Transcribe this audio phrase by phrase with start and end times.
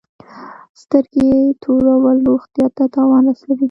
[0.81, 1.29] سترګي
[1.61, 3.55] تورول روغتیا ته تاوان رسوي.